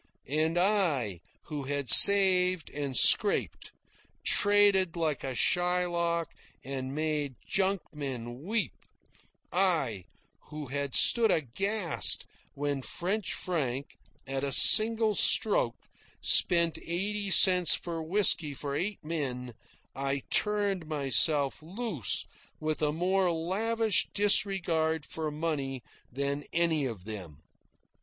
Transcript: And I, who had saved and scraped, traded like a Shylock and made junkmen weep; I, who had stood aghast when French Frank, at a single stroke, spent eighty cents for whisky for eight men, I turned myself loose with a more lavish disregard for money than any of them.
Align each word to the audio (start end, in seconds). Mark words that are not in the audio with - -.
And 0.33 0.57
I, 0.57 1.21
who 1.43 1.65
had 1.65 1.91
saved 1.91 2.71
and 2.71 2.97
scraped, 2.97 3.71
traded 4.25 4.95
like 4.95 5.23
a 5.23 5.35
Shylock 5.35 6.33
and 6.63 6.95
made 6.95 7.35
junkmen 7.45 8.41
weep; 8.43 8.73
I, 9.53 10.05
who 10.49 10.69
had 10.69 10.95
stood 10.95 11.29
aghast 11.29 12.25
when 12.55 12.81
French 12.81 13.33
Frank, 13.33 13.95
at 14.25 14.43
a 14.43 14.51
single 14.51 15.13
stroke, 15.13 15.87
spent 16.19 16.79
eighty 16.79 17.29
cents 17.29 17.75
for 17.75 18.01
whisky 18.01 18.55
for 18.55 18.75
eight 18.75 19.05
men, 19.05 19.53
I 19.95 20.23
turned 20.31 20.87
myself 20.87 21.61
loose 21.61 22.25
with 22.59 22.81
a 22.81 22.91
more 22.91 23.31
lavish 23.31 24.09
disregard 24.15 25.05
for 25.05 25.29
money 25.29 25.83
than 26.11 26.45
any 26.51 26.87
of 26.87 27.03
them. 27.03 27.43